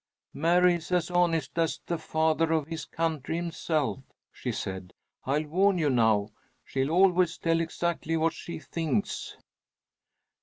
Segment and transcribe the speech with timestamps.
[0.33, 3.99] "Mary is as honest as the father of his country himself,"
[4.31, 4.93] she said.
[5.25, 6.31] "I'll warn you now.
[6.65, 9.37] She'll always tell exactly what she thinks."